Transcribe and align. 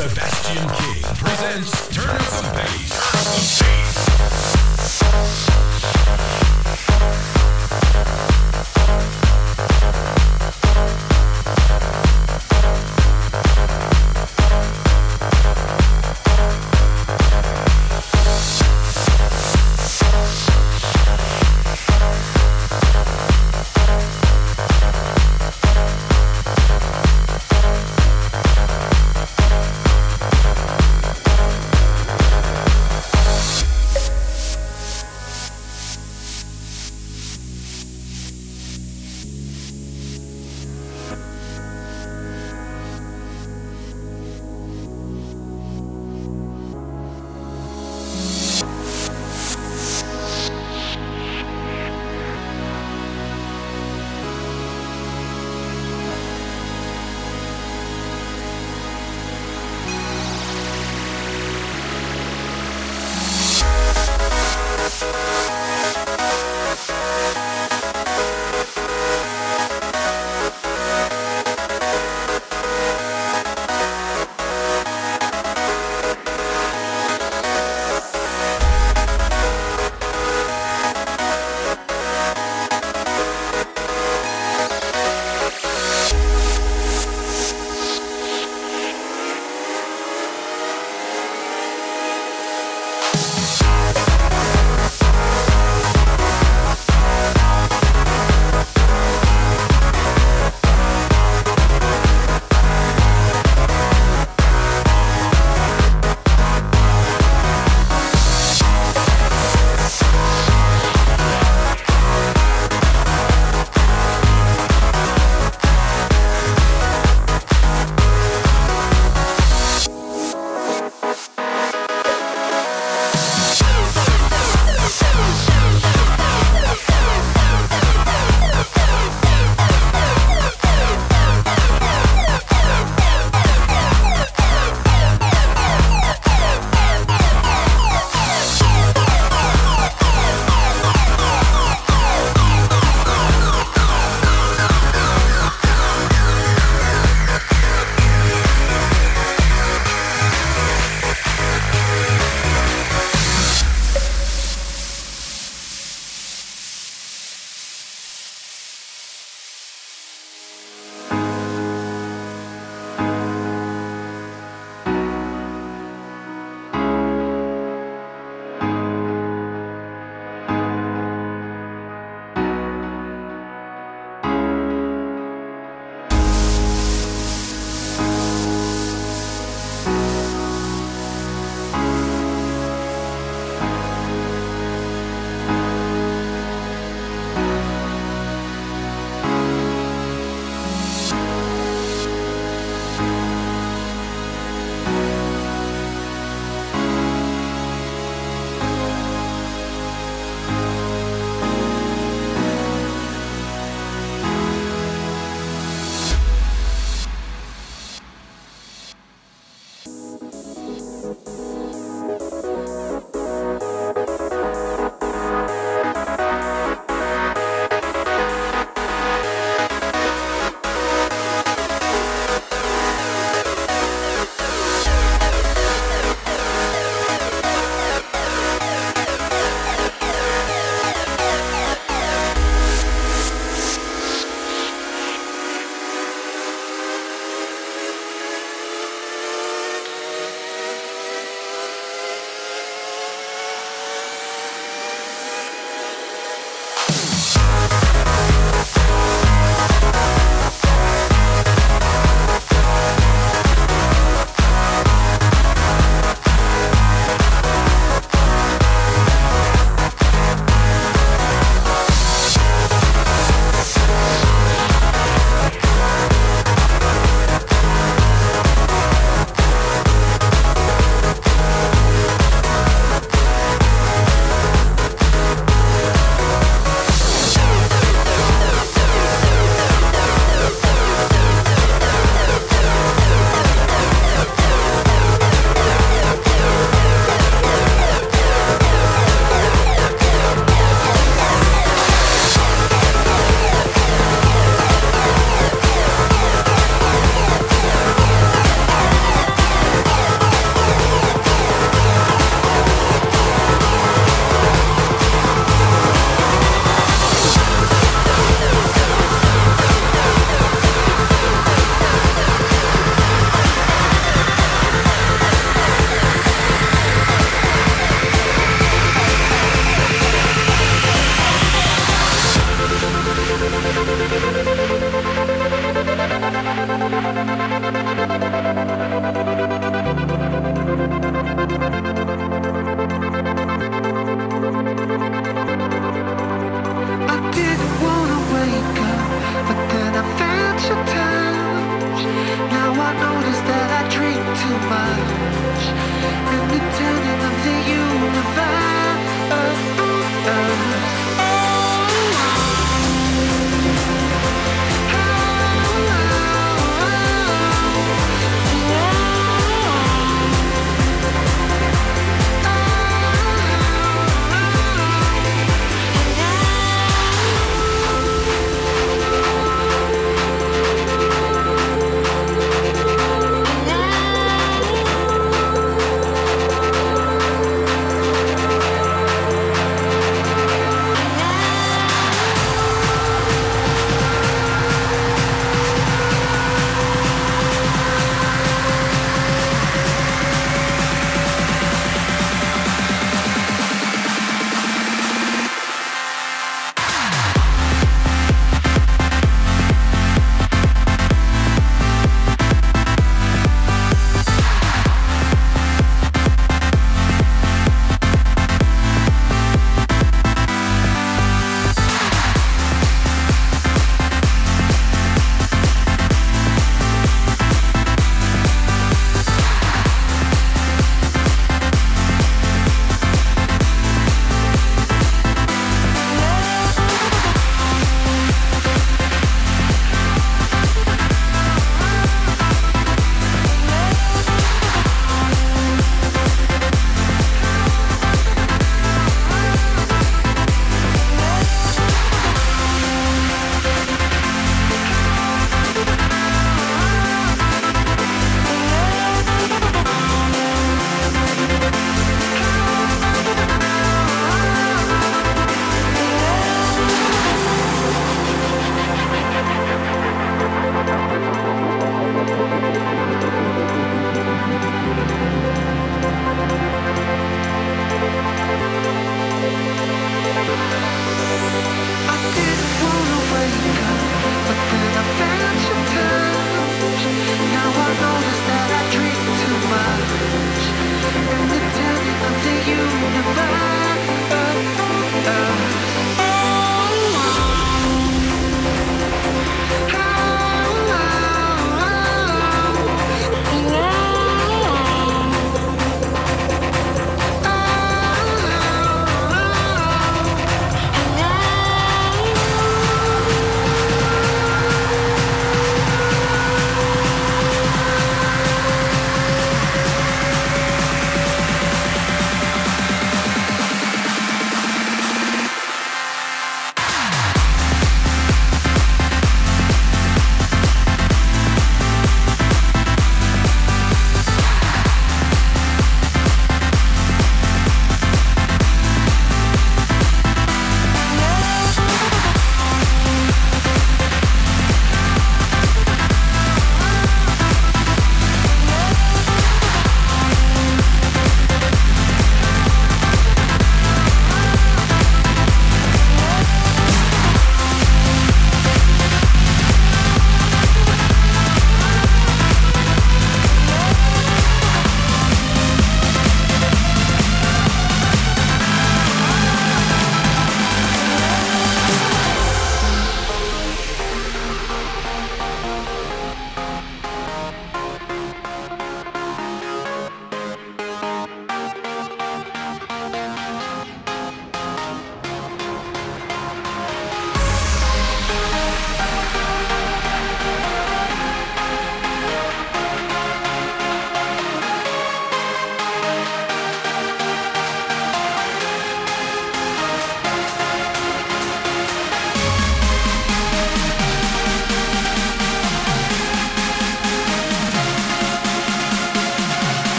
Sebastian 0.00 0.66
King 0.78 1.02
presents 1.16 1.88
Turn 1.94 2.08
Up 2.08 2.42
the 2.42 2.50
Bass. 2.54 3.89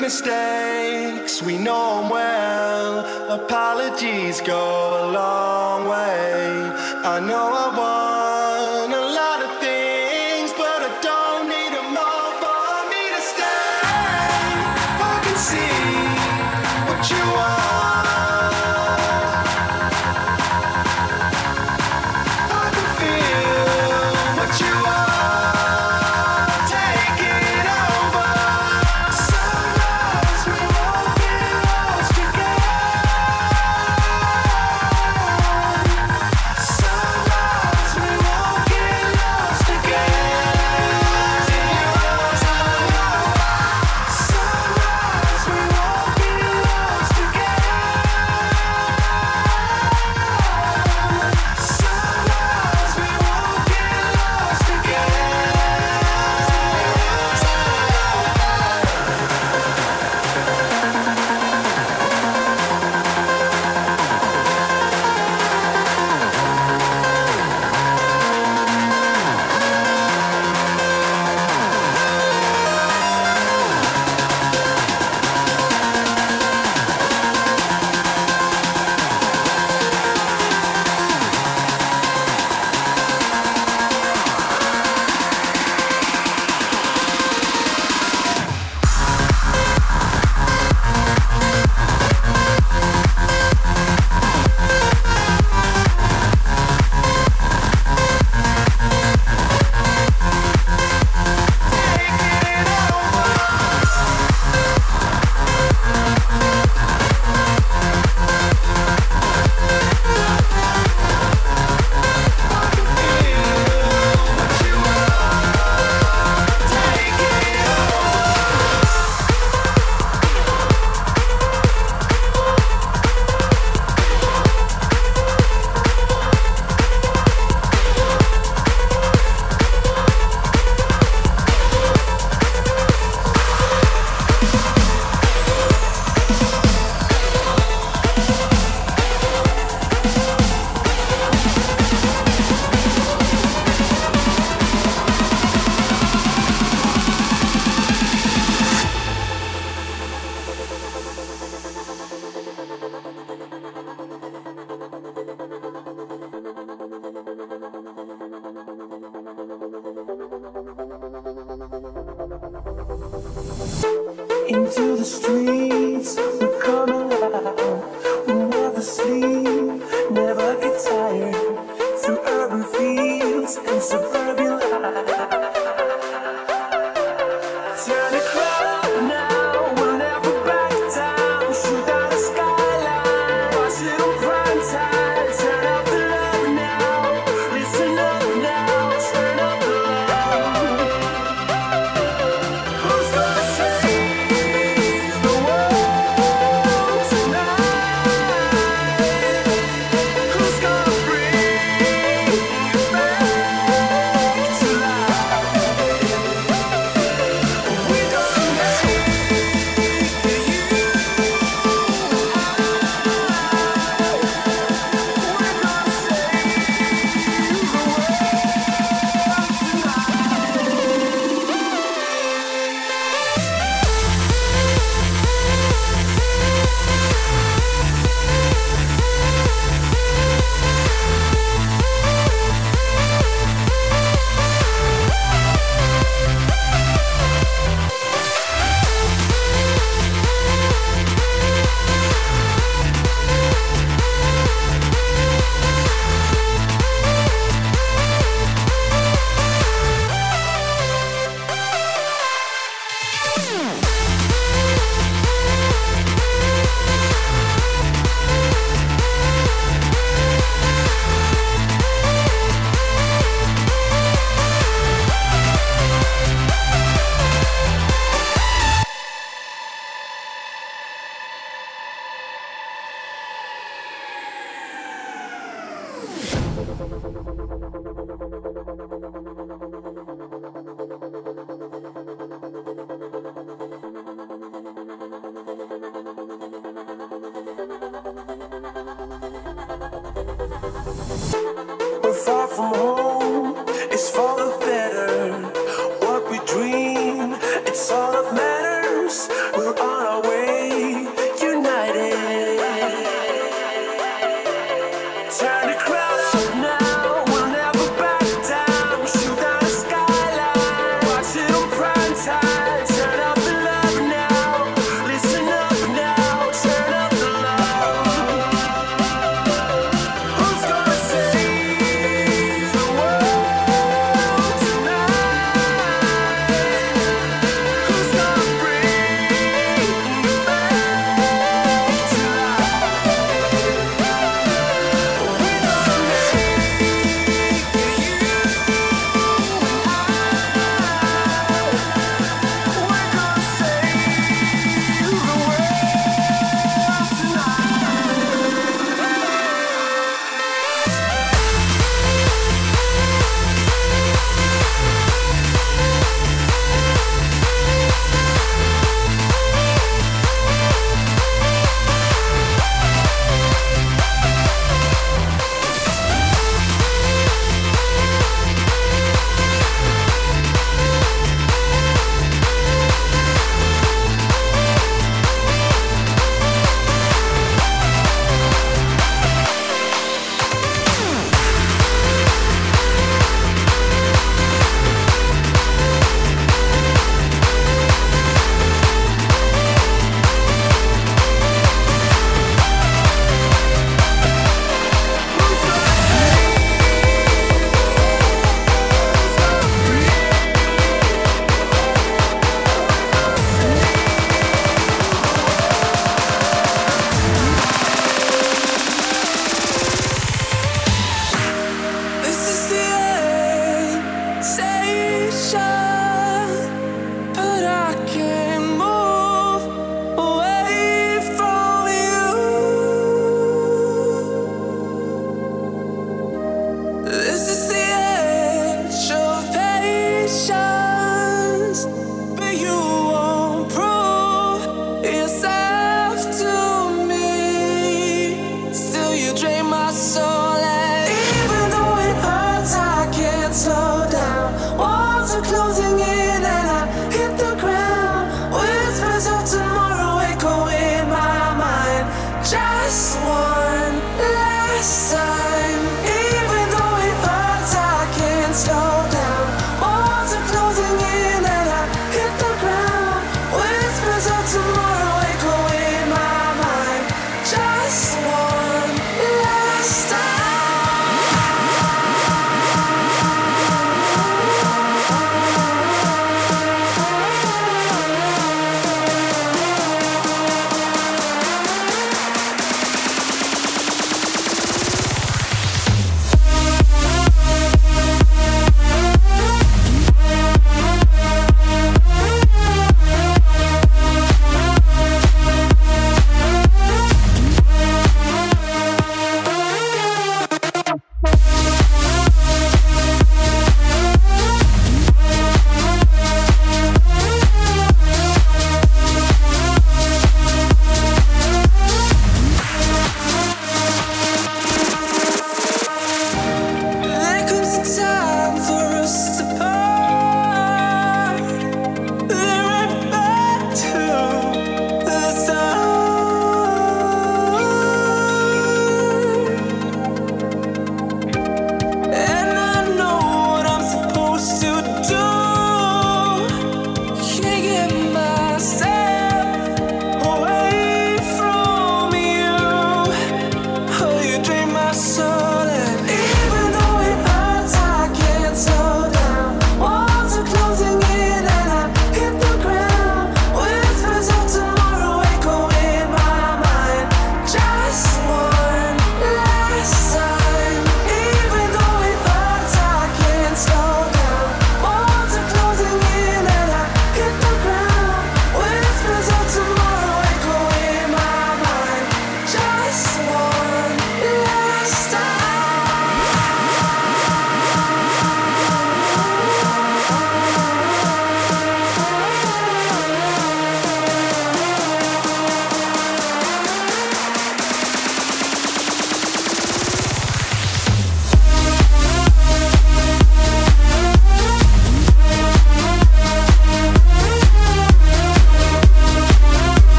mistakes, 0.00 1.42
we 1.42 1.58
know 1.58 2.00
them 2.00 2.10
well. 2.10 3.32
Apologies 3.42 4.40
go 4.40 5.04
a 5.04 5.12
long 5.12 5.88
way. 5.88 6.70
I 7.04 7.20
know 7.20 7.52
I 7.52 7.69